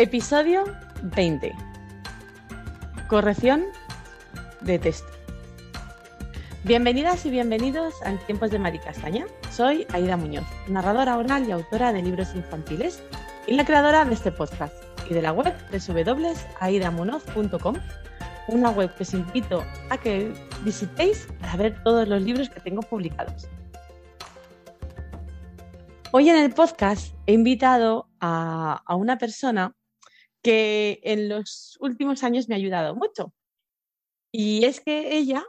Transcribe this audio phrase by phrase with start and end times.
[0.00, 0.64] Episodio
[1.02, 1.52] 20.
[3.06, 3.64] Corrección
[4.62, 5.06] de texto.
[6.64, 9.26] Bienvenidas y bienvenidos a Tiempos de Maricastaña.
[9.50, 13.02] Soy Aida Muñoz, narradora oral y autora de libros infantiles
[13.46, 14.72] y la creadora de este podcast
[15.10, 17.76] y de la web www.aidamunoz.com,
[18.48, 20.32] una web que os invito a que
[20.64, 23.50] visitéis para ver todos los libros que tengo publicados.
[26.10, 29.74] Hoy en el podcast he invitado a una persona
[30.42, 33.32] que en los últimos años me ha ayudado mucho.
[34.32, 35.44] Y es que ella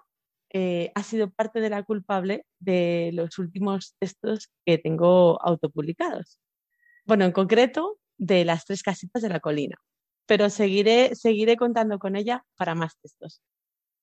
[0.53, 6.39] eh, ha sido parte de la culpable de los últimos textos que tengo autopublicados.
[7.05, 9.77] Bueno, en concreto, de las tres casitas de la colina.
[10.27, 13.41] Pero seguiré, seguiré contando con ella para más textos.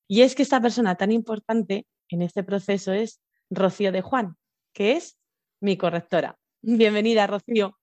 [0.08, 4.36] Y es que esta persona tan importante en este proceso es Rocío de Juan,
[4.72, 5.18] que es
[5.60, 6.38] mi correctora.
[6.62, 7.78] Bienvenida, Rocío.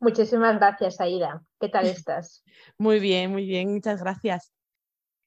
[0.00, 1.42] Muchísimas gracias, Aida.
[1.60, 2.44] ¿Qué tal estás?
[2.78, 4.52] Muy bien, muy bien, muchas gracias.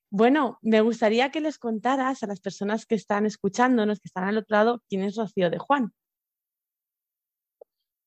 [0.09, 4.37] Bueno, me gustaría que les contaras a las personas que están escuchándonos, que están al
[4.37, 5.93] otro lado, quién es Rocío de Juan.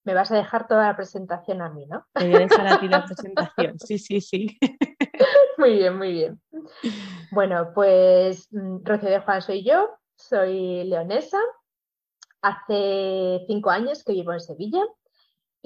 [0.05, 2.07] Me vas a dejar toda la presentación a mí, ¿no?
[2.13, 4.59] Te voy a dejar a ti la presentación, sí, sí, sí.
[5.57, 6.43] Muy bien, muy bien.
[7.31, 11.39] Bueno, pues mm, Rocío de Juan soy yo, soy leonesa.
[12.43, 14.83] Hace cinco años que vivo en Sevilla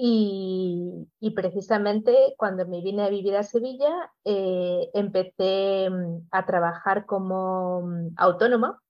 [0.01, 7.81] y, precisamente cuando me vine a vivir a Sevilla, eh, empecé mm, a trabajar como
[7.81, 8.81] mm, autónoma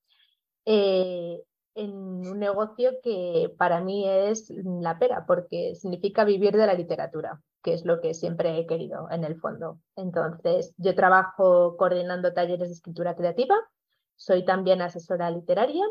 [0.65, 1.41] eh,
[1.73, 7.41] en un negocio que para mí es la pera, porque significa vivir de la literatura,
[7.63, 9.79] que es lo que siempre he querido en el fondo.
[9.95, 13.55] Entonces, yo trabajo coordinando talleres de escritura creativa,
[14.15, 15.85] soy también asesora literaria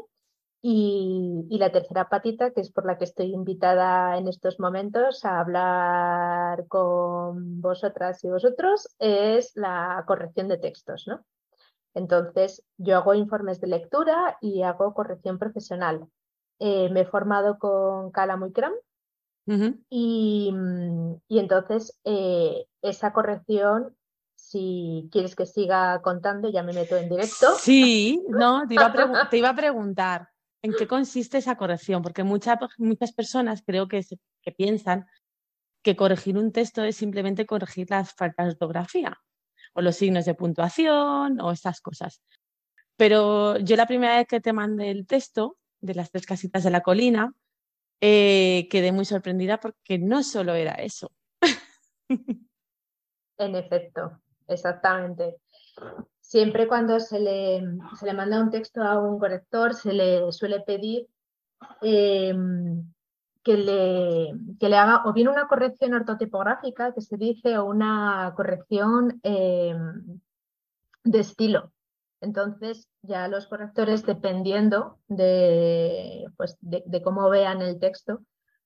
[0.61, 5.41] y, la tercera patita, que es por la que estoy invitada en estos momentos a
[5.41, 11.25] hablar con vosotras y vosotros, es la corrección de textos, ¿no?
[11.95, 16.07] Entonces, yo hago informes de lectura y hago corrección profesional.
[16.59, 18.75] Eh, me he formado con Cala y Cram
[19.89, 20.53] y,
[21.29, 23.97] entonces eh, esa corrección
[24.35, 27.55] si quieres que siga contando, ya me meto en directo.
[27.59, 30.29] Sí, no, te iba a, preguntar.
[30.63, 32.03] ¿En qué consiste esa corrección?
[32.03, 34.05] Porque muchas personas creo que,
[34.43, 35.07] que piensan
[35.83, 39.19] que corregir un texto es simplemente corregir las faltas de ortografía
[39.75, 42.21] o los signos de puntuación o estas cosas.
[42.97, 46.71] Pero yo la primera vez que te mandé el texto de las tres casitas de
[46.71, 47.33] la colina,
[48.01, 51.13] eh, quedé muy sorprendida porque no solo era eso.
[53.41, 55.37] En efecto, exactamente
[56.29, 57.65] siempre cuando se le,
[57.99, 61.09] se le manda un texto a un corrector, se le suele pedir
[61.81, 62.85] em,
[63.43, 68.35] que, le, que, le, haga o bien una corrección ortotipográfica, que se dice, o una
[68.37, 70.21] corrección em,
[71.03, 71.73] de estilo.
[72.21, 78.21] Entonces, ya los correctores, dependiendo de, pues, de, cómo vean el texto,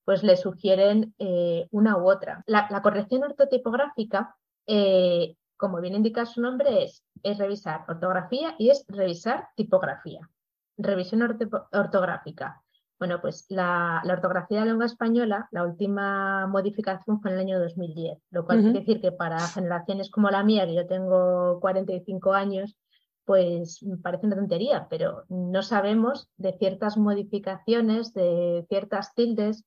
[0.05, 2.43] pues le sugieren eh, una u otra.
[2.47, 4.35] La, corrección ortotipográfica
[4.67, 10.29] eh, como bien indica su nombre, es, es revisar ortografía y es revisar tipografía.
[10.77, 11.23] Revisión
[11.71, 12.61] ortográfica.
[12.99, 17.61] Bueno, pues la, ortografía de la lengua española, la última modificación fue en el año
[17.61, 22.33] 2010, lo cual quiere decir que para generaciones como la mía, que yo tengo 45
[22.33, 22.77] años,
[23.25, 29.65] pues parece una tontería, pero no sabemos de ciertas modificaciones, de ciertas tildes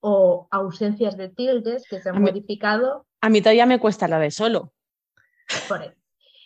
[0.00, 3.06] o ausencias de tildes que se han modificado.
[3.20, 4.72] A mí todavía me cuesta la de solo.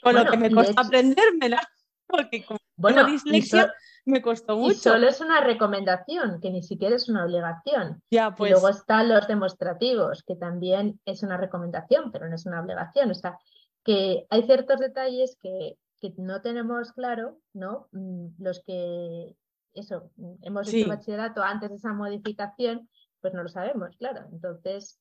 [0.02, 1.60] Con lo que me costó aprendérmela,
[2.06, 3.72] porque como bueno, dislexia
[4.04, 4.72] me costó mucho.
[4.72, 8.02] Y solo es una recomendación, que ni siquiera es una obligación.
[8.10, 8.50] Ya, pues...
[8.50, 13.10] Y luego están los demostrativos, que también es una recomendación, pero no es una obligación.
[13.10, 13.38] O sea,
[13.84, 17.88] que hay ciertos detalles que, que no tenemos claro, ¿no?
[17.92, 19.36] Mm, los que,
[19.74, 20.10] eso,
[20.42, 22.88] hemos hecho bachillerato antes de esa modificación,
[23.20, 24.26] pues no lo sabemos, claro.
[24.32, 24.98] Entonces,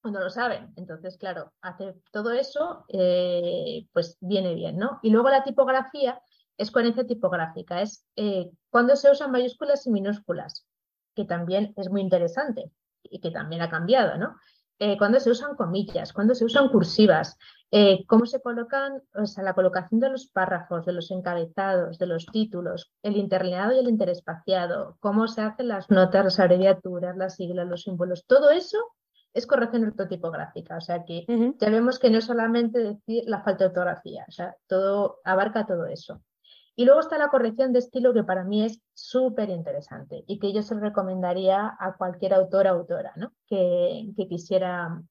[0.00, 0.72] cuando lo saben.
[0.76, 5.00] Entonces, claro, hacer todo eso, eh, pues viene bien, ¿no?
[5.02, 6.20] Y luego la tipografía
[6.56, 10.66] es coherencia tipográfica, es eh, cuando se usan mayúsculas y minúsculas,
[11.14, 12.70] que también es muy interesante
[13.02, 14.36] y que también ha cambiado, ¿no?
[14.80, 17.36] Eh, cuando se usan comillas, cuando se usan cursivas,
[18.06, 22.24] cómo se colocan, o sea, la colocación de los párrafos, de los encabezados, de los
[22.26, 27.66] títulos, el interlineado y el interespaciado, cómo se hacen las notas, las abreviaturas, las siglas,
[27.66, 28.78] los símbolos, todo eso
[29.34, 30.76] es corrección ortotipográfica.
[30.76, 31.24] O sea que
[31.58, 35.66] ya vemos que no es solamente decir la falta de ortografía, o sea, todo abarca
[35.66, 36.22] todo eso.
[36.78, 40.52] Y luego está la corrección de estilo que para mí es súper interesante y que
[40.52, 43.32] yo se recomendaría a cualquier autor o autora ¿no?
[43.48, 45.02] que, quisiera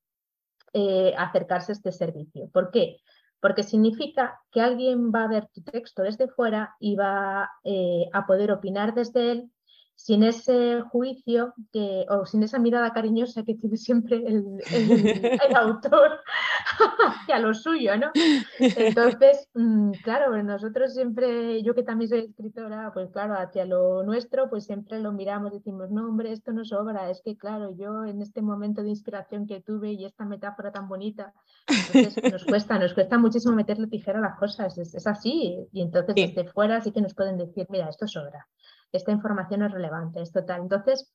[0.72, 2.50] eh, acercarse a este servicio.
[2.54, 3.02] ¿Por qué?
[3.42, 8.26] Porque significa que alguien va a ver tu texto desde fuera y va eh, a
[8.26, 9.52] poder opinar desde él
[9.98, 14.46] sin ese juicio que, o sin esa mirada cariñosa que tiene siempre el,
[15.56, 16.20] autor
[17.08, 18.12] hacia lo suyo, ¿no?
[18.60, 24.50] Entonces, mm, claro, nosotros siempre, yo que también soy escritora, pues claro, hacia lo nuestro,
[24.52, 28.22] pues siempre lo miramos, decimos, no, hombre, esto no sobra, es que claro, yo en
[28.22, 31.34] este momento de inspiración que tuve y esta metáfora tan bonita,
[31.68, 36.14] entonces nos cuesta, nos cuesta muchísimo meterle tijera a las cosas, es, así, y entonces
[36.14, 38.48] desde fuera sí que nos pueden decir, mira, esto sobra
[38.92, 40.62] esta información es relevante, es total.
[40.62, 41.12] Entonces,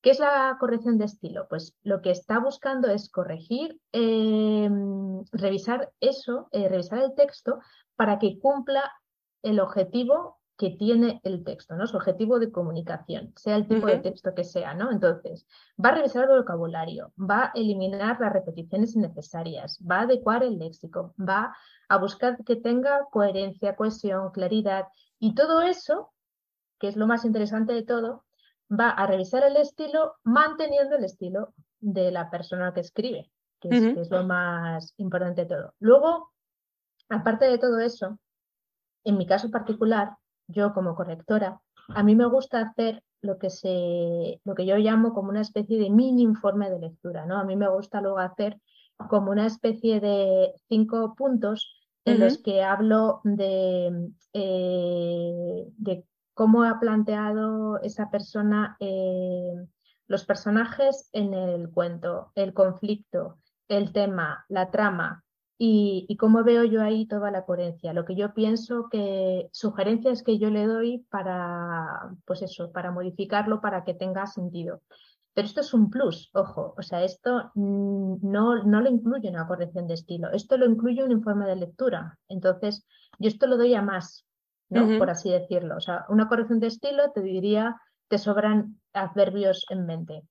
[0.00, 1.46] ¿qué es la corrección de estilo?
[1.48, 7.60] Pues lo que está buscando es corregir, em, revisar eso, eh, revisar el texto
[7.96, 8.92] para que cumpla
[9.42, 11.86] el objetivo que tiene el texto, ¿no?
[11.86, 14.92] Su objetivo de comunicación, sea el tipo de texto que sea, ¿no?
[14.92, 15.46] Entonces,
[15.82, 20.58] va a revisar el vocabulario, va a eliminar las repeticiones innecesarias, va a adecuar el
[20.58, 21.56] léxico, va
[21.88, 24.86] a buscar que tenga coherencia, cohesión, claridad,
[25.18, 26.12] y todo eso
[26.82, 28.24] que es lo más interesante de todo,
[28.68, 33.30] va a revisar el estilo manteniendo el estilo de la persona que escribe,
[33.60, 35.74] que es, lo más importante de todo.
[35.78, 36.32] Luego,
[37.08, 38.18] aparte de todo eso,
[39.04, 40.16] en mi caso particular,
[40.48, 45.14] yo como correctora, a mí me gusta hacer lo que, se, lo que yo llamo
[45.14, 47.26] como una especie de mini informe de lectura.
[47.26, 47.38] ¿no?
[47.38, 48.58] A mí me gusta luego hacer
[49.08, 56.80] como una especie de cinco puntos en los que hablo de, eh, de cómo ha
[56.80, 59.54] planteado esa persona eh,
[60.06, 63.38] los personajes en el cuento, el conflicto,
[63.68, 65.24] el tema, la trama
[65.64, 67.92] y, cómo veo yo ahí toda la coherencia.
[67.92, 73.60] Lo que yo pienso que sugerencias que yo le doy para, pues eso, para modificarlo
[73.60, 74.82] para que tenga sentido.
[75.34, 79.86] Pero esto es un plus, ojo, o sea, esto no, no lo incluye una corrección
[79.86, 82.18] de estilo, esto lo incluye un informe de lectura.
[82.28, 82.84] Entonces,
[83.18, 84.26] yo esto lo doy a más,
[84.98, 85.76] por así decirlo.
[85.76, 90.22] O sea, una corrección de estilo te diría, te sobran adverbios en mente.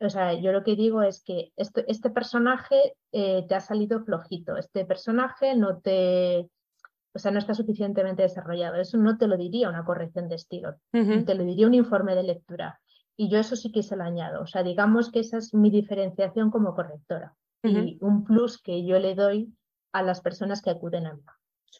[0.00, 4.02] O sea, yo lo que digo es que este, este personaje eh, te ha salido
[4.04, 6.50] flojito, este personaje no te,
[7.14, 8.76] o sea, no está suficientemente desarrollado.
[8.76, 12.24] Eso no te lo diría una corrección de estilo, te lo diría un informe de
[12.24, 12.80] lectura.
[13.16, 14.42] Y yo eso sí que se lo añado.
[14.42, 18.98] O sea, digamos que esa es mi diferenciación como correctora y un plus que yo
[18.98, 19.54] le doy
[19.92, 21.22] a las personas que acuden a mí.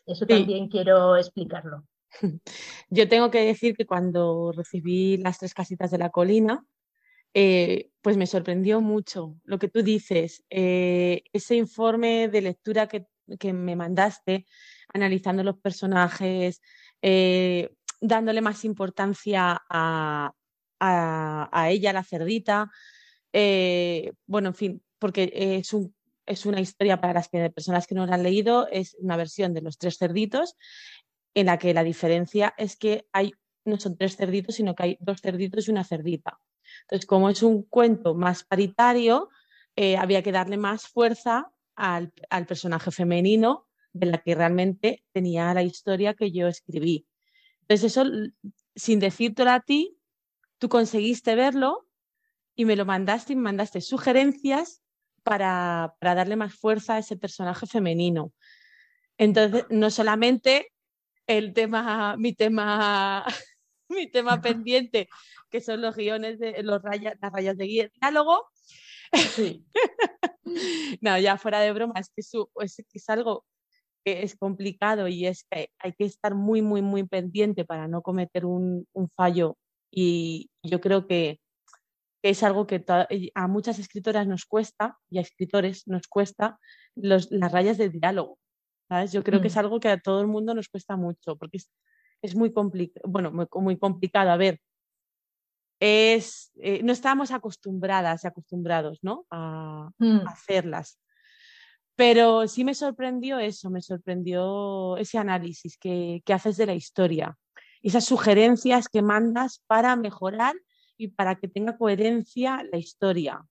[0.07, 1.85] Eso también quiero explicarlo.
[2.91, 6.65] Yo tengo que decir que cuando recibí las tres casitas de la colina,
[7.35, 13.07] eh, pues me sorprendió mucho lo que tú dices, eh, ese informe de lectura que,
[13.53, 14.45] me mandaste,
[14.93, 16.61] analizando los personajes,
[17.01, 17.71] eh,
[18.01, 20.33] dándole más importancia a,
[20.81, 22.71] a, ella, la cerdita.
[24.27, 25.95] bueno, en fin, porque es, un,
[26.27, 29.55] es una historia para las que, personas que no la han leído, es una versión
[29.55, 30.57] de los tres cerditos
[31.35, 33.33] en la que la diferencia es que hay,
[33.65, 36.39] no son tres cerditos, sino que hay dos cerditos y una cerdita.
[36.83, 39.31] Entonces, como es un cuento más paritario,
[39.77, 42.13] eh, había que darle más fuerza al,
[42.47, 47.07] personaje femenino de la que realmente tenía la historia que yo escribí.
[47.63, 48.11] Entonces, eso,
[48.75, 49.97] sin decírtelo a ti,
[50.59, 51.87] tú conseguiste verlo
[52.55, 54.83] y me lo mandaste y me mandaste sugerencias
[55.23, 58.33] para, para darle más fuerza a ese personaje femenino.
[59.17, 60.73] Entonces, no solamente
[61.27, 63.25] el tema, mi tema,
[63.89, 65.09] mi tema pendiente,
[65.51, 68.49] que son los guiones de los rayas, las rayas de diálogo.
[69.13, 69.67] Sí.
[71.01, 73.45] no, ya fuera de broma, es que es, es algo
[74.05, 78.03] que es complicado y es que hay que estar muy, muy, muy pendiente para no
[78.03, 79.57] cometer un, fallo.
[79.91, 81.41] Y yo creo que,
[82.23, 82.85] es algo que
[83.35, 86.59] a muchas escritoras nos cuesta y a escritores nos cuesta
[86.95, 88.39] las rayas de diálogo.
[89.11, 89.59] Yo creo que es mm.
[89.59, 91.59] algo que a todo el mundo nos cuesta mucho, porque
[92.23, 94.31] es, muy complicado, bueno, muy, complicado.
[94.31, 94.61] A ver,
[95.81, 99.27] es, eh, no estamos acostumbradas y acostumbrados, ¿no?
[99.31, 100.27] A, mm.
[100.27, 100.99] hacerlas.
[101.97, 107.37] Pero sí me sorprendió eso, me sorprendió ese análisis que, haces de la historia,
[107.83, 110.55] esas sugerencias que mandas para mejorar
[110.97, 113.45] y para que tenga coherencia la historia.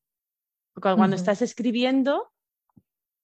[0.74, 2.31] Porque cuando estás escribiendo,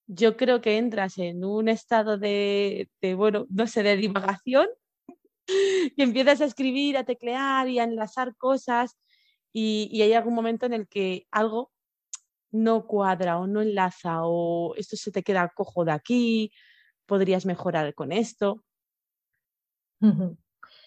[0.07, 4.67] yo creo que entras en un estado de, bueno, no sé, de divagación
[5.95, 8.97] y empiezas a escribir, a teclear y a enlazar cosas
[9.53, 11.71] y, hay algún momento en el que algo
[12.51, 16.51] no cuadra o no enlaza o esto se te queda cojo de aquí,
[17.05, 18.63] podrías mejorar con esto.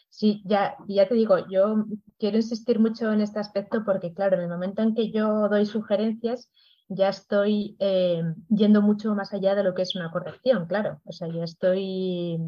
[0.09, 1.85] Sí, ya, ya te digo, yo
[2.19, 5.67] quiero insistir mucho en este aspecto porque, claro, en el momento en que yo doy
[5.67, 6.51] sugerencias,
[6.91, 11.01] ya estoy eh, yendo mucho más allá de lo que es una corrección, claro.
[11.05, 12.39] O sea, ya estoy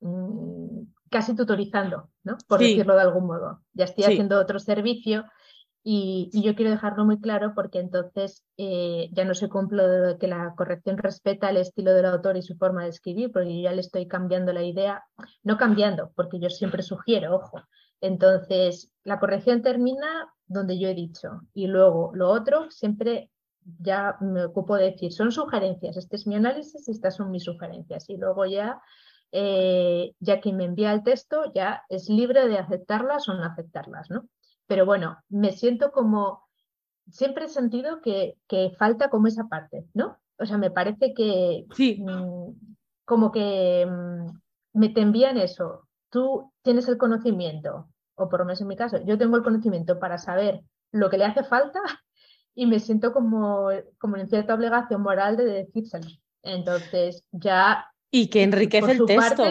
[0.00, 2.38] mm, casi tutorizando, ¿no?
[2.48, 3.60] Por decirlo de algún modo.
[3.74, 5.24] Ya estoy haciendo otro servicio
[5.84, 10.28] y, yo quiero dejarlo muy claro porque entonces eh, ya no se cumplo de que
[10.28, 13.72] la corrección respeta el estilo del autor y su forma de escribir, porque yo ya
[13.72, 15.04] le estoy cambiando la idea,
[15.42, 17.60] no cambiando, porque yo siempre sugiero, ojo.
[18.02, 23.30] Entonces, la corrección termina donde yo he dicho y luego lo otro siempre
[23.78, 27.44] ya me ocupo de decir, son sugerencias, este es mi análisis y estas son mis
[27.44, 28.10] sugerencias.
[28.10, 28.82] Y luego ya,
[29.30, 34.10] eh, ya quien me envía el texto ya es libre de aceptarlas o no aceptarlas,
[34.10, 34.28] ¿no?
[34.66, 36.42] Pero bueno, me siento como,
[37.08, 38.36] siempre he sentido que,
[38.76, 40.18] falta como esa parte, ¿no?
[40.38, 42.02] O sea, me parece que sí.
[42.02, 42.50] Mm,
[43.04, 44.26] como que mm,
[44.72, 48.98] me te envían eso, tú tienes el conocimiento, o por lo menos en mi caso,
[49.04, 51.80] yo tengo el conocimiento para saber lo que le hace falta
[52.54, 56.06] y me siento como, como en cierta obligación moral de decírselo.
[56.42, 57.86] Entonces, ya.
[58.10, 59.44] Y que enriquece el texto.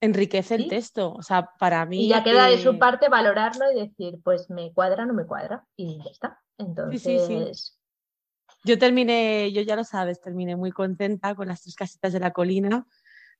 [0.00, 1.12] enriquece el texo.
[1.14, 2.06] O sea, para mí.
[2.06, 5.66] Y ya queda de su parte valorarlo y decir, pues me cuadra, no me cuadra.
[5.76, 6.40] Y ya está.
[6.58, 7.78] Entonces.
[8.64, 12.30] Yo terminé, yo ya lo sabes, terminé muy contenta con las tres casitas de la
[12.30, 12.86] colina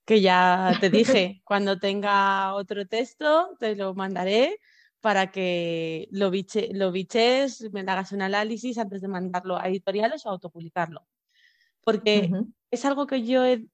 [0.04, 4.58] que ya te dije, cuando tenga otro texto te lo mandaré
[5.00, 10.24] para que lo, biche, lo biches, me hagas un análisis antes de mandarlo a editoriales
[10.24, 11.06] o autopublicarlo.
[11.82, 12.30] Porque
[12.70, 13.66] es algo que yo he,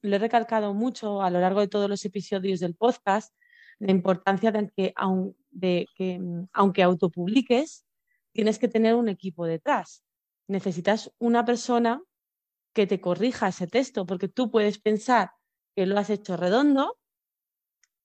[0.00, 3.34] lo he recalcado mucho a lo largo de todos los episodios del podcast,
[3.78, 4.94] la importancia de que,
[5.50, 6.20] de que
[6.54, 7.84] aunque autopubliques,
[8.32, 10.02] tienes que tener un equipo detrás.
[10.48, 12.02] Necesitas una persona
[12.72, 15.32] que te corrija ese texto, porque tú puedes pensar
[15.74, 16.98] que lo has hecho redondo,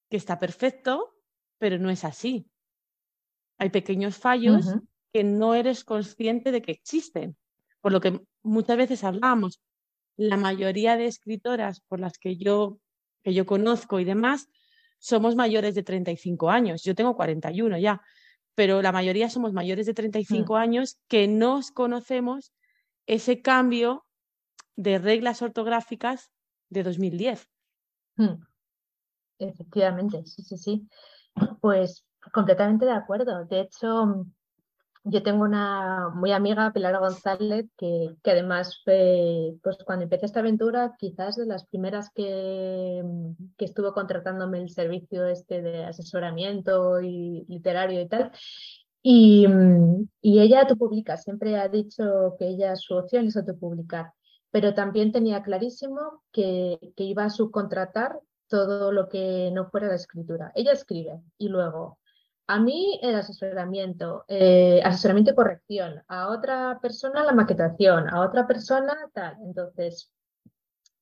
[0.09, 1.15] que está perfecto,
[1.57, 2.49] pero no es así.
[3.57, 4.65] Hay pequeños fallos
[5.11, 7.35] que no eres consciente de que existen.
[7.81, 9.59] Por lo que muchas veces hablamos,
[10.15, 12.79] la mayoría de escritoras por las que yo,
[13.23, 14.49] que yo conozco y demás,
[14.99, 16.83] somos mayores de 35 años.
[16.83, 18.01] Yo tengo 41 ya,
[18.55, 20.55] pero la mayoría somos mayores de 35 mm.
[20.55, 22.53] años que no conocemos
[23.05, 24.05] ese cambio
[24.75, 26.31] de reglas ortográficas
[26.69, 27.47] de 2010.
[28.17, 28.41] Hmm.
[29.39, 30.87] Efectivamente, sí, sí, sí.
[31.61, 33.45] Pues completamente de acuerdo.
[33.45, 34.25] De hecho,
[35.03, 40.95] yo tengo una muy amiga, Pilar González, que, que además, pues cuando empecé esta aventura,
[40.97, 43.03] quizás de las primeras que,
[43.57, 48.31] que, estuvo contratándome el servicio este de asesoramiento y literario y tal.
[49.01, 49.47] Y,
[50.21, 54.13] y ella autopublica, siempre ha dicho que ella su opción es autopublicar
[54.51, 60.51] pero también tenía clarísimo que, iba a subcontratar todo lo que no fuera la escritura.
[60.55, 61.99] Ella escribe y luego
[62.47, 68.47] a mí el asesoramiento, eh, asesoramiento y corrección, a otra persona la maquetación, a otra
[68.47, 69.35] persona tal.
[69.43, 70.11] Entonces,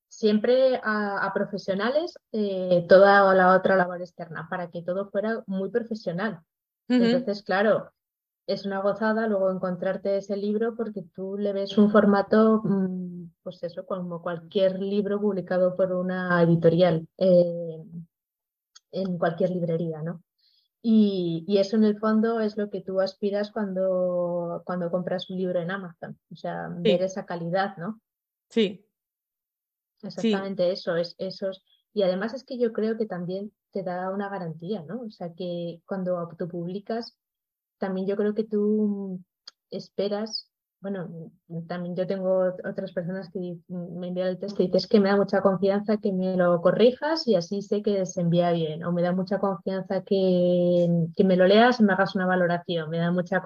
[0.08, 6.40] siempre a, profesionales eh, toda la otra labor externa para que todo fuera muy profesional.
[6.88, 7.92] Entonces, claro,
[8.48, 13.64] es una gozada luego encontrarte ese libro porque tú le ves un formato, mm, pues
[13.64, 17.84] eso, como cualquier libro publicado por una editorial eh,
[18.92, 20.24] en cualquier librería, ¿no?
[20.88, 25.60] Y, eso en el fondo es lo que tú aspiras cuando, cuando compras un libro
[25.60, 28.00] en Amazon, o sea, ver esa calidad, ¿no?
[28.50, 28.86] Sí.
[30.04, 31.64] Exactamente eso, es esos.
[31.92, 35.02] Y además es que yo creo que también te da una garantía, ¿no?
[35.02, 37.18] O sea, que cuando tú publicas
[37.78, 39.20] también yo creo que tú
[39.70, 40.50] esperas,
[40.82, 41.32] bueno,
[41.68, 45.18] también yo tengo otras personas que me envían el texto y dices que me da
[45.18, 49.02] mucha confianza que me lo corrijas y así sé que se envía bien, o me
[49.02, 53.12] da mucha confianza que, que me lo leas y me hagas una valoración, me da
[53.12, 53.42] mucha...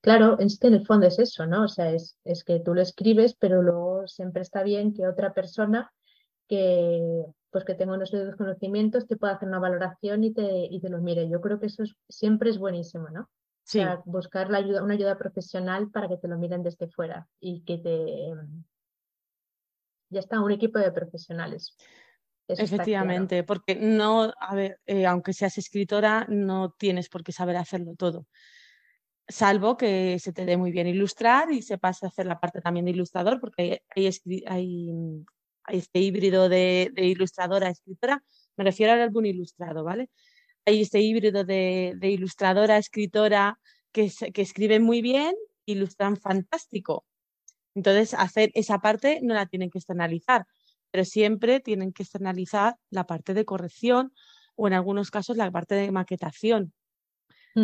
[0.00, 1.64] Claro, es que en el fondo es eso, ¿no?
[1.64, 5.32] O sea, es, es que tú lo escribes, pero luego siempre está bien que otra
[5.32, 5.90] persona
[6.48, 10.88] que pues que tenga unos conocimientos te pueda hacer una valoración y te, y te
[10.88, 11.28] lo mire.
[11.28, 13.30] Yo creo que eso siempre es buenísimo, ¿no?
[14.04, 17.78] Buscar la ayuda, una ayuda profesional para que te lo miren desde fuera y que
[17.78, 18.32] te...
[20.10, 21.76] Ya está, un equipo de profesionales.
[22.46, 27.94] Efectivamente, porque no, a ver, eh, aunque seas escritora, no tienes por qué saber hacerlo
[27.96, 28.26] todo.
[29.26, 32.92] Salvo que se te dé muy bien ilustrar y sepas hacer la parte también de
[32.92, 34.10] ilustrador, porque hay,
[34.46, 35.24] hay,
[35.68, 38.22] este híbrido de, de ilustradora a escritora.
[38.56, 40.10] Me refiero al álbum ilustrado, ¿vale?
[40.66, 43.58] Hay este híbrido de, ilustradora, escritora,
[43.92, 45.34] que, que escriben muy bien,
[45.66, 47.04] ilustran fantástico.
[47.74, 50.46] Entonces, hacer esa parte no la tienen que externalizar,
[50.90, 54.12] pero siempre tienen que externalizar la parte de corrección
[54.56, 56.72] o en algunos casos la parte de maquetación.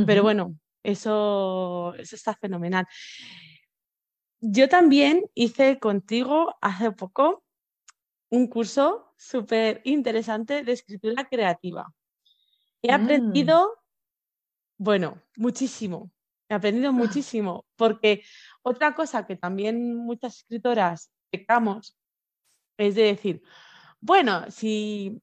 [0.07, 2.87] Pero bueno, eso, eso está fenomenal.
[4.40, 7.45] yo también hice contigo hace poco
[8.30, 11.92] un curso súper interesante de escritura creativa.
[12.83, 13.03] He mm.
[13.03, 13.79] aprendido,
[14.79, 16.11] bueno, muchísimo.
[16.49, 18.25] He aprendido muchísimo, porque
[18.63, 21.97] otra cosa que también muchas escritoras pecamos
[22.77, 23.43] es de decir,
[24.01, 25.21] bueno, si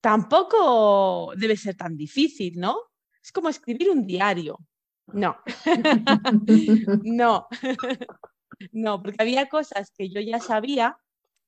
[0.00, 2.76] tampoco debe ser tan difícil, ¿no?
[3.22, 4.58] Es como escribir un diario.
[5.06, 5.38] No,
[7.02, 7.48] no,
[8.72, 10.98] no, porque había cosas que yo ya sabía,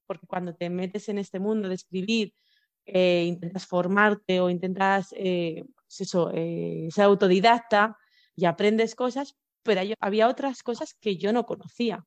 [0.06, 2.32] porque cuando te metes en este mundo de escribir,
[2.86, 7.96] eh, intentas formarte o intentas eh, pues eso, eh, ser autodidacta
[8.36, 12.06] y aprendes cosas, pero había otras cosas que yo no conocía.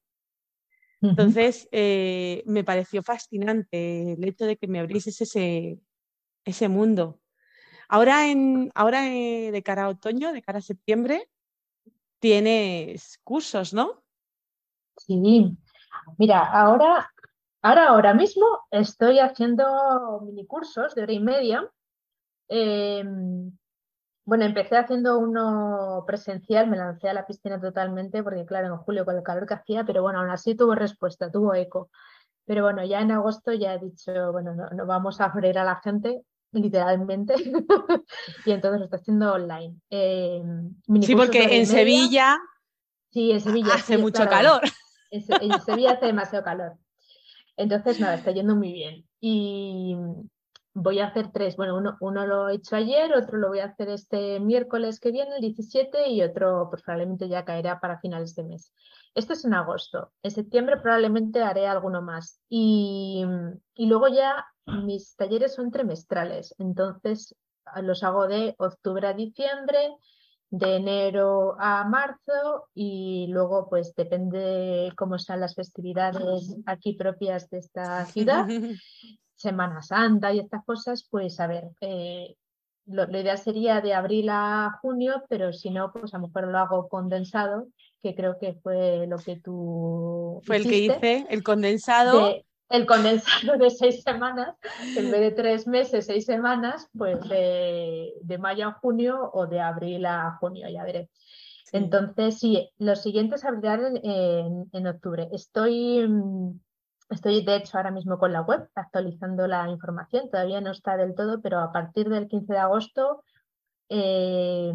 [1.02, 1.68] Entonces,
[2.46, 5.78] me pareció fascinante el hecho de que me abrieses ese,
[6.46, 7.20] ese mundo.
[7.90, 11.30] Ahora, en, ahora de cara a otoño, de cara a septiembre,
[12.20, 14.02] tienes cursos, ¿no?
[14.96, 15.18] Sí,
[16.18, 17.13] mira, ahora,
[17.64, 21.68] ahora, ahora mismo estoy haciendo mini cursos de hora y media.
[22.48, 23.52] Em,
[24.26, 29.06] bueno, empecé haciendo uno presencial, me lancé a la piscina totalmente, porque claro, en julio
[29.06, 31.90] con el calor que hacía, pero bueno, aún así tuvo respuesta, tuvo eco.
[32.46, 35.78] Pero bueno, ya en agosto ya he dicho, bueno, no, vamos a abrir a la
[35.78, 37.36] gente, literalmente,
[38.46, 39.76] y entonces lo estoy haciendo online.
[39.90, 42.38] Em, sí, porque en Sevilla,
[43.12, 44.62] sí, en Sevilla hace mucho calor.
[45.12, 45.22] En,
[45.62, 46.78] Sevilla hace demasiado calor.
[47.58, 49.06] Entonces, nada, está yendo muy bien.
[49.20, 49.96] Y
[50.74, 51.56] voy a hacer tres.
[51.56, 55.36] Bueno, uno, lo he hecho ayer, otro lo voy a hacer este miércoles que viene,
[55.36, 58.74] el 17, y otro pues, probablemente ya caerá para finales de mes.
[59.14, 60.12] Esto es en agosto.
[60.24, 62.40] En septiembre probablemente haré alguno más.
[62.50, 63.24] Y,
[63.76, 66.56] y luego ya mis talleres son trimestrales.
[66.58, 67.36] Entonces
[67.82, 69.96] los hago de octubre a diciembre
[70.54, 77.58] de enero a marzo y luego pues depende cómo están las festividades aquí propias de
[77.58, 78.46] esta ciudad,
[79.36, 82.36] Semana Santa y estas cosas, pues a ver, eh,
[82.86, 86.60] lo, ideal sería de abril a junio, pero si no, pues a lo mejor lo
[86.60, 87.68] hago condensado,
[88.04, 90.40] que creo que fue lo que tú...
[90.46, 92.32] Fue el que hice, el condensado
[92.74, 94.58] el condensado de seis semanas,
[94.98, 100.04] en vez de tres meses, seis semanas, pues de, mayo a junio o de abril
[100.08, 101.12] a junio, ya veré.
[101.72, 105.30] Entonces, sí, los siguientes abrirán en, en, octubre.
[105.32, 106.04] Estoy,
[107.12, 110.32] estoy, de hecho, ahora mismo con la web actualizando la información.
[110.32, 113.24] Todavía no está del todo, pero a partir del 15 de agosto
[113.90, 114.74] eh,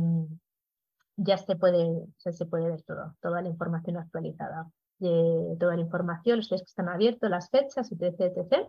[1.16, 6.38] ya se puede, se puede ver todo, toda la información actualizada de toda la información,
[6.38, 8.20] los días que están abiertos, las fechas, etc.
[8.20, 8.68] etc.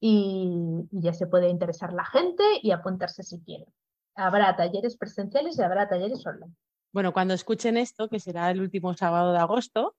[0.00, 0.50] Y,
[0.90, 3.66] ya se puede interesar la gente y apuntarse si quiere.
[4.14, 6.54] Habrá talleres presenciales y habrá talleres online.
[6.92, 9.96] Bueno, cuando escuchen esto, que será el último sábado de agosto,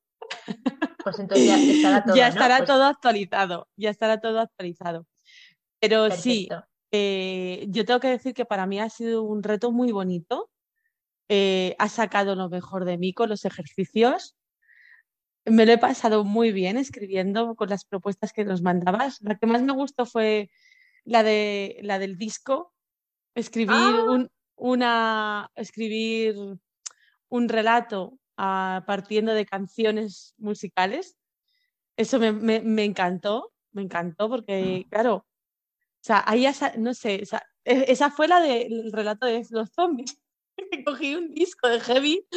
[1.03, 5.07] pues entonces ya estará todo, ya estará pues todo actualizado, ya estará todo actualizado.
[5.79, 6.47] Pero sí,
[6.91, 10.49] eh, yo tengo que decir que para mí ha sido un reto muy bonito.
[11.29, 14.35] Eh, ha sacado lo mejor de mí con los ejercicios
[15.45, 19.21] me lo he pasado muy bien escribiendo con las propuestas que nos mandabas.
[19.21, 20.49] La que más me gustó fue
[21.03, 22.73] la, de, la del disco,
[23.35, 24.05] escribir, ah.
[24.09, 26.35] un, una, escribir
[27.29, 31.17] un relato ah, partiendo de canciones musicales.
[31.97, 35.25] Eso me, me, encantó, me encantó porque, claro, o
[36.05, 37.23] sea, ahí no sé,
[37.65, 40.19] e, esa fue la del relato de los zombies.
[40.85, 42.27] Cogí un disco de heavy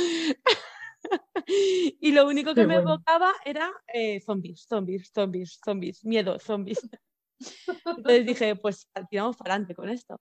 [2.01, 6.81] y lo único que me evocaba era eh, zombies, zombies, zombies, zombies, miedo, zombies.
[7.85, 10.21] Entonces dije, pues tiramos para adelante con esto.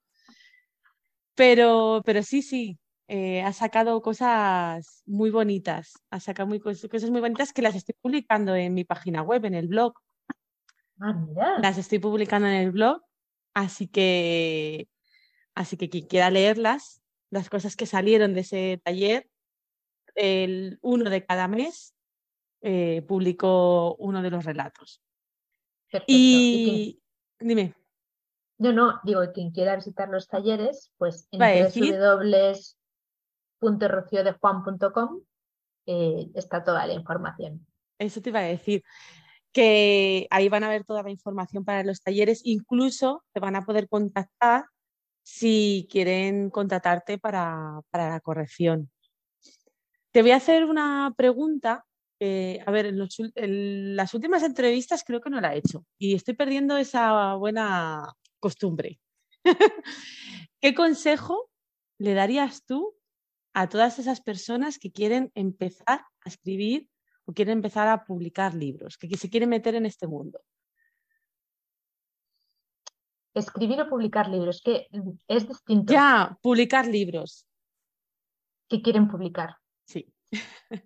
[1.36, 7.21] Pero, pero sí, sí, eh, ha sacado cosas muy bonitas, ha sacado muy, cosas muy
[7.21, 9.93] bonitas que las estoy publicando en mi página web, en el blog.
[11.00, 11.13] Ah,
[11.62, 13.02] las estoy publicando en el blog,
[13.54, 14.88] así que,
[15.54, 19.28] así que quien quiera leerlas, las cosas que salieron de ese taller,
[20.15, 21.95] el uno de cada mes
[22.62, 25.01] eh, publicó uno de los relatos.
[26.08, 26.99] Y,
[27.39, 27.75] dime.
[28.58, 31.39] No, no, digo, quien quiera visitar los talleres, pues en
[33.62, 35.21] www.rociodejuan.com
[35.86, 37.67] eh, está toda la información.
[37.99, 38.84] Eso te iba a decir,
[39.51, 43.63] que ahí van a ver toda la información para los talleres, incluso te van a
[43.63, 44.65] poder contactar
[45.23, 48.89] si quieren contratarte para, para la corrección.
[50.15, 51.86] Te voy a hacer una pregunta.
[52.21, 56.78] a ver, en, las últimas entrevistas creo que no la he hecho y estoy perdiendo
[56.78, 59.01] esa buena costumbre.
[60.62, 61.51] ¿Qué consejo
[61.97, 62.95] le darías tú
[63.54, 66.88] a todas esas personas que quieren empezar a escribir
[67.25, 70.39] o quiere empezar a publicar libros, que se quiere meter en este mundo?
[73.34, 74.88] Escribir o publicar libros, que
[75.28, 75.91] es distinto.
[75.91, 77.45] Ya, publicar libros.
[78.69, 79.58] ¿Qué quieren publicar?
[79.86, 80.13] Sí.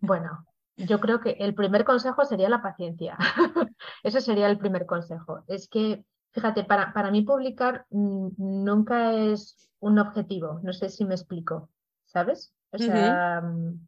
[0.02, 0.46] Bueno,
[0.78, 3.18] yo creo que el primer consejo sería la paciencia.
[4.04, 5.44] Ese sería el primer consejo.
[5.48, 10.60] Es que, fíjate, para, para mí publicar mm, nunca es un objetivo.
[10.64, 11.70] No sé si me explico,
[12.06, 12.54] ¿sabes?
[12.72, 13.88] O sea, mm,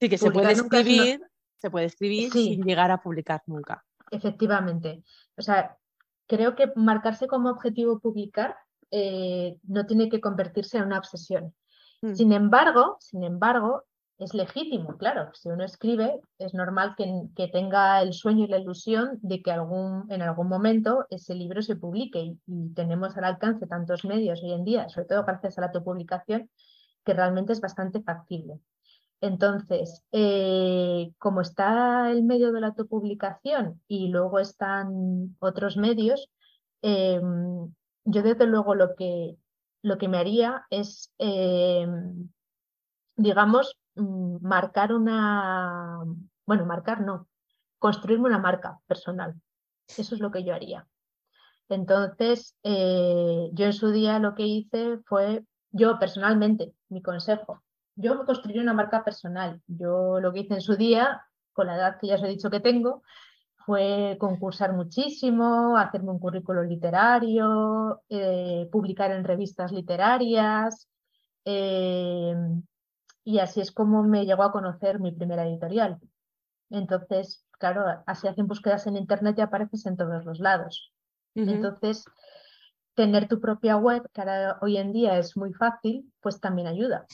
[0.00, 1.22] sí, que se puede escribir,
[1.58, 3.84] se puede escribir sin llegar a publicar nunca.
[4.10, 5.02] Efectivamente.
[5.36, 5.76] O sea,
[6.26, 8.56] creo que marcarse como objetivo publicar
[8.90, 11.54] eh, no tiene que convertirse en una obsesión.
[12.02, 12.14] Mm.
[12.14, 13.84] Sin embargo, sin embargo,
[14.18, 15.30] es legítimo, claro.
[15.34, 20.10] Si uno escribe, es normal que, tenga el sueño y la ilusión de que algún,
[20.10, 22.38] en algún momento ese libro se publique y,
[22.74, 26.50] tenemos al alcance tantos medios hoy en día, sobre todo gracias a la autopublicación,
[27.04, 28.58] que realmente es bastante factible.
[29.20, 36.30] Entonces, eh, como está el medio de la autopublicación y luego están otros medios,
[36.82, 37.72] em,
[38.04, 39.36] yo desde luego lo que,
[39.82, 42.28] lo que me haría es, em,
[43.16, 45.98] digamos, marcar una,
[46.46, 47.28] bueno, marcar no,
[47.78, 49.34] construirme una marca personal.
[49.88, 50.86] Eso es lo que yo haría.
[51.68, 57.62] Entonces, eh, yo en su día lo que hice fue, yo personalmente, mi consejo,
[57.96, 59.62] yo me construí una marca personal.
[59.66, 62.50] Yo lo que hice en su día, con la edad que ya os he dicho
[62.50, 63.02] que tengo,
[63.64, 70.88] fue concursar muchísimo, hacerme un currículo literario, eh, publicar en revistas literarias.
[71.44, 72.34] Eh,
[73.26, 75.98] y así es como me llegó a conocer mi primera editorial.
[76.70, 80.92] Entonces, claro, así hacen búsquedas en Internet y apareces en todos los lados.
[81.34, 82.04] Entonces,
[82.94, 87.04] tener tu propia web, que ahora, hoy en día es muy fácil, pues también ayuda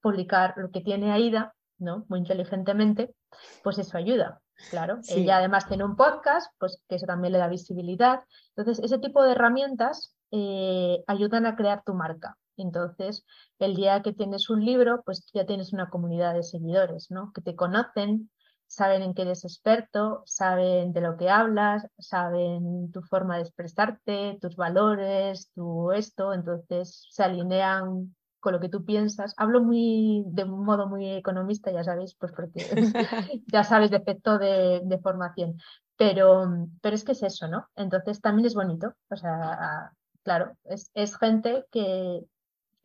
[0.00, 2.04] publicar lo que tiene Aida, ¿no?
[2.08, 3.14] Muy inteligentemente,
[3.62, 5.00] pues eso ayuda, claro.
[5.08, 8.20] Ella además tiene un podcast, pues que eso también le da visibilidad.
[8.56, 12.36] Entonces, ese tipo de herramientas eh, ayudan a crear tu marca.
[12.58, 13.24] Entonces,
[13.58, 17.32] el día que tienes un libro, pues ya tienes una comunidad de seguidores, ¿no?
[17.32, 18.30] Que te conocen,
[18.66, 24.38] saben en qué eres experto, saben de lo que hablas, saben tu forma de expresarte,
[24.40, 29.34] tus valores, tu esto, entonces se alinean con lo que tú piensas.
[29.36, 32.60] Hablo muy de un modo muy economista, ya sabéis, pues porque
[33.46, 35.58] ya sabes de efecto de, formación.
[35.96, 36.46] Pero,
[36.80, 37.68] pero es que es eso, ¿no?
[37.74, 38.94] Entonces también es bonito.
[39.10, 39.92] O sea,
[40.22, 42.20] claro, es, gente que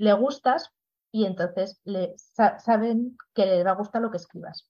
[0.04, 0.72] le gustas
[1.12, 4.68] y entonces le, saben que le va a gustar lo que escribas.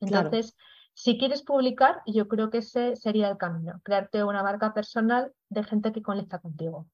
[0.00, 0.56] Entonces,
[0.94, 5.64] si quieres publicar, yo creo que ese sería el camino, crearte una marca personal de
[5.64, 6.86] gente que conecta contigo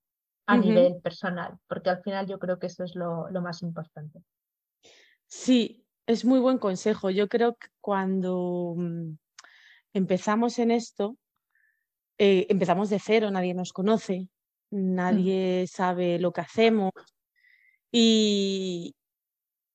[0.46, 4.20] a nivel personal, porque al final yo creo que eso es lo, más importante.
[5.26, 7.10] Sí, es muy buen consejo.
[7.10, 9.10] Yo creo que cuando mm,
[9.92, 11.16] empezamos en esto,
[12.18, 14.28] eh, empezamos de cero, nadie nos conoce,
[14.70, 14.94] mm.
[14.94, 16.92] nadie sabe lo que hacemos
[17.90, 18.94] y,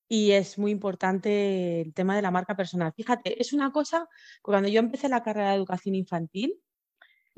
[0.08, 2.94] y es muy importante el tema de la marca personal.
[2.96, 4.08] Fíjate, es una cosa,
[4.42, 6.60] cuando yo empecé la carrera de educación infantil,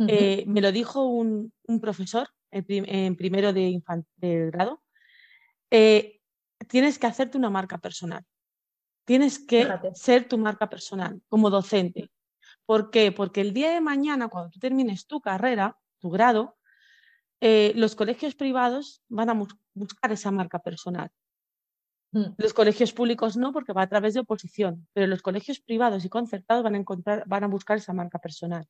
[0.08, 3.82] eh, me lo dijo un, un profesor en, primero de,
[4.52, 4.82] grado,
[5.70, 6.20] eh,
[6.68, 8.24] tienes que hacerte una marca personal.
[9.06, 12.10] Tienes que ser tu marca personal como docente.
[12.66, 13.12] ¿Por qué?
[13.12, 16.58] Porque el día de mañana, cuando tú termines tu carrera, tu grado,
[17.46, 19.34] eh, los colegios privados van a
[19.74, 21.12] buscar esa marca personal.
[22.14, 22.36] Mm.
[22.38, 26.10] Los colegios públicos no, porque va a través de oposición, pero los colegios privados y
[26.10, 28.66] concertados van a encontrar, van a buscar esa marca personal.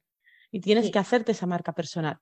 [0.50, 2.18] Y tienes que hacerte esa marca personal.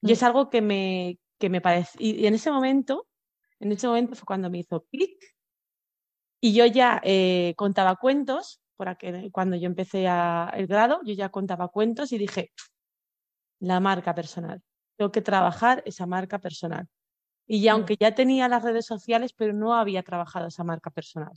[0.00, 0.24] Y es mm.
[0.24, 1.98] algo que me, que me parece.
[1.98, 3.08] Y, en ese momento,
[3.58, 5.18] en ese momento fue cuando me hizo clic.
[6.40, 8.96] Y yo ya eh, contaba cuentos, por
[9.32, 12.52] cuando yo empecé a, el grado, yo ya contaba cuentos y dije,
[13.58, 14.62] la marca personal.
[14.96, 16.88] Tengo que trabajar esa marca personal.
[17.46, 21.32] Y ya, aunque ya tenía las redes sociales, pero no había trabajado esa marca personal.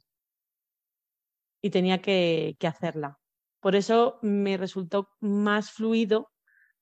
[1.62, 3.20] Y tenía que, que hacerla.
[3.60, 6.32] Por eso me resultó más fluido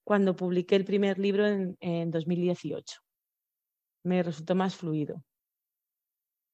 [0.03, 3.01] cuando publiqué el primer libro en, 2018.
[4.03, 5.23] Me resultó más fluido.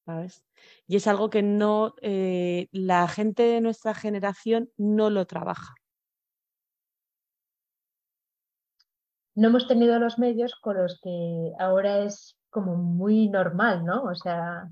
[0.06, 0.44] ¿sabes?
[0.88, 5.76] Y es algo que no, eh, la gente de nuestra generación no lo trabaja.
[9.36, 14.04] No hemos tenido los medios con los que ahora es como muy normal, ¿no?
[14.04, 14.70] O sea,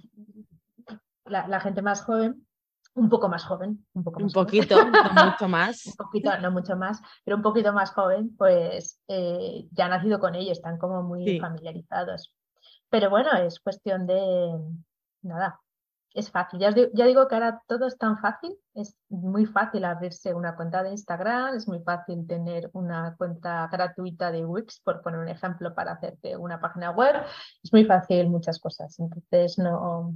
[1.26, 2.46] la gente más joven
[2.94, 5.86] un poco más joven, un poco un poquito, no mucho más.
[5.86, 10.20] un poquito, no mucho más, pero un poquito más joven, pues eh, ya ha nacido
[10.20, 12.36] con ello, están como muy familiarizados.
[12.90, 14.60] Pero bueno, es cuestión de
[15.22, 15.60] nada,
[16.14, 16.60] es fácil.
[16.60, 20.84] Ya, ya, digo que ahora todo es tan fácil, es muy fácil abrirse una cuenta
[20.84, 25.74] de Instagram, es muy fácil tener una cuenta gratuita de Wix, por poner un ejemplo,
[25.74, 27.16] para hacerte una página web,
[27.64, 29.00] es muy fácil muchas cosas.
[29.00, 30.16] Entonces, no.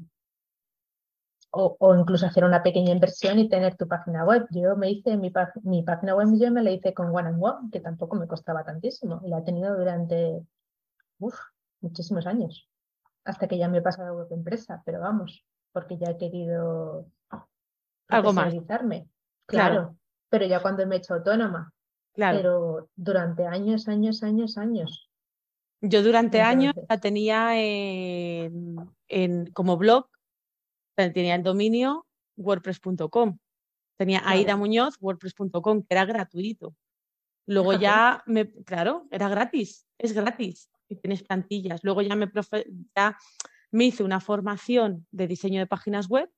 [1.58, 4.45] O, incluso hacer una pequeña inversión y tener tu página web.
[4.51, 5.31] Yo me hice mi,
[5.63, 8.65] mi página web, yo me la hice con One and One, que tampoco me costaba
[8.65, 10.45] tantísimo, y la he tenido durante
[11.79, 12.69] muchísimos años,
[13.23, 17.05] hasta que ya me he pasado a web empresa, pero vamos, porque ya he querido
[18.07, 18.55] algo más.
[19.45, 19.97] Claro,
[20.29, 21.73] pero ya cuando me he hecho autónoma.
[22.13, 22.38] Claro.
[22.38, 25.11] Pero durante años, años, años, años.
[25.81, 30.07] Yo durante años la tenía en, como blog,
[30.95, 32.07] tenía el dominio
[32.38, 33.38] wordpress.com.
[33.97, 36.73] Tenía Aida Muñoz, wordpress.com, que era gratuito.
[37.47, 41.83] Luego ya me, claro, era gratis, es gratis y tienes plantillas.
[41.83, 42.31] Luego ya me,
[42.95, 43.17] ya
[43.75, 46.29] me hice una formación de diseño de páginas web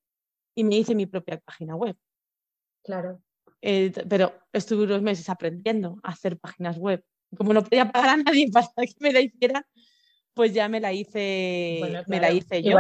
[0.56, 1.96] y me hice mi propia página web.
[2.84, 3.22] Claro.
[3.62, 7.04] Eh, pero estuve unos meses aprendiendo a hacer páginas web.
[7.38, 9.68] Como no podía pagar a nadie para que me la hiciera,
[10.34, 12.76] pues ya me la hice, me la hice yo.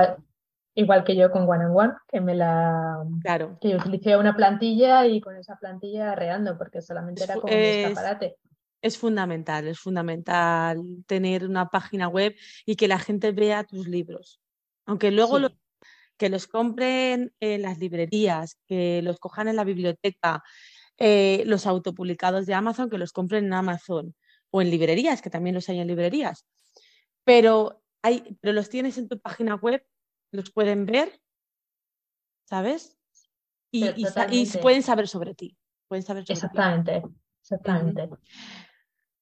[0.73, 3.57] Igual, que yo con One and One, que me la claro.
[3.59, 8.37] que utilicé una plantilla y con esa plantilla reando, porque solamente era como un escaparate
[8.81, 14.39] es fundamental, es fundamental tener una página web y que la gente vea tus libros.
[14.87, 15.37] Aunque luego
[16.17, 20.43] que los compren en las librerías, que los cojan en la biblioteca,
[20.97, 24.15] eh, los autopublicados de Amazon, que los compren en Amazon
[24.49, 26.47] o en librerías, que también los hay en librerías.
[27.23, 29.85] Pero, hay, pero los tienes en tu página web,
[30.31, 31.21] los pueden ver,
[32.45, 32.97] ¿sabes?
[33.69, 33.83] Y,
[34.61, 35.55] pueden saber sobre ti.
[35.87, 37.03] Pueden saber exactamente,
[37.41, 38.09] exactamente.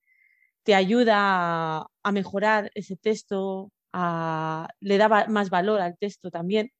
[0.63, 6.71] te ayuda a mejorar ese texto, le da más valor al texto también,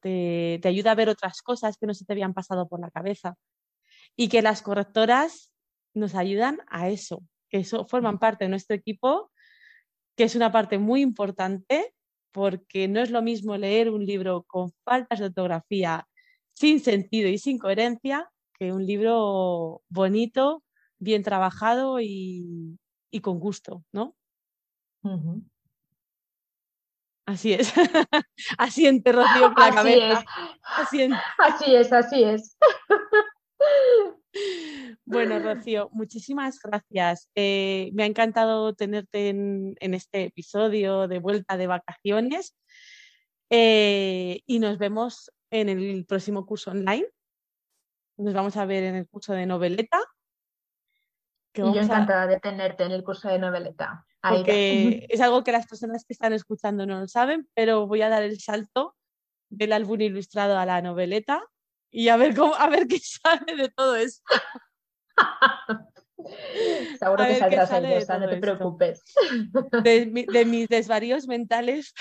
[0.00, 3.36] te, ayuda a ver otras cosas que no se te habían pasado por la cabeza
[4.16, 5.52] y que las correctoras
[5.94, 9.30] nos ayudan a eso, que eso forman parte de nuestro equipo,
[10.16, 11.94] que es una parte muy importante
[12.32, 16.08] porque no es lo mismo leer un libro con faltas de ortografía,
[16.54, 20.62] sin sentido y sin coherencia, que un libro bonito,
[20.98, 22.78] bien trabajado y,
[23.22, 24.16] con gusto, ¿no?
[27.26, 27.72] Así es.
[28.58, 30.24] Asiente, Rocío, con la cabeza.
[31.38, 32.56] Así es, así es.
[35.04, 37.28] Bueno, Rocío, muchísimas gracias.
[37.34, 42.56] Eh, me ha encantado tenerte en, este episodio de vuelta de vacaciones
[43.50, 47.06] eh, y nos vemos en el próximo curso online.
[48.16, 50.00] Nos vamos a ver en el curso de noveleta.
[51.54, 56.04] Yo encantada de tenerte en el curso de noveleta porque es algo que las personas
[56.04, 58.96] que están escuchando no lo saben, pero voy a dar el salto
[59.50, 61.44] del álbum ilustrado a la noveleta
[61.90, 64.22] y a ver cómo, a ver qué sale de todo esto.
[66.98, 67.82] Seguro que saldrás ahí,
[68.20, 69.02] no te preocupes.
[69.82, 71.92] De, mis desvaríos mentales.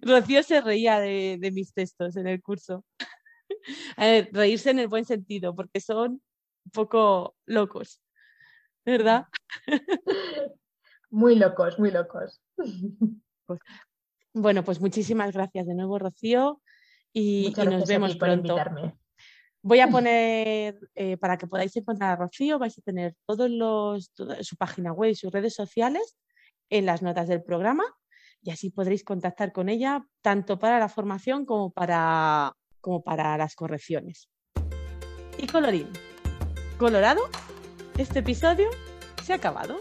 [0.00, 2.84] Rocío se reía de, de, mis textos en el curso.
[3.96, 6.22] A ver, reírse en el buen sentido, porque son
[6.66, 8.00] un poco locos.
[8.86, 9.26] ¿verdad?
[11.10, 12.40] Muy locos, muy locos.
[13.46, 13.60] Pues,
[14.34, 16.60] bueno, pues muchísimas gracias de nuevo, Rocío,
[17.12, 18.56] y, nos vemos pronto.
[19.62, 24.10] Voy a poner, eh, para que podáis encontrar a Rocío, vais a tener todos los,
[24.40, 26.16] su página web y sus redes sociales
[26.70, 27.84] en las notas del programa
[28.42, 33.54] y así podréis contactar con ella tanto para la formación como para, como para las
[33.54, 34.28] correcciones.
[35.38, 35.88] Y colorín,
[36.76, 37.22] colorado,
[37.98, 38.68] este episodio
[39.24, 39.78] se ha acabado.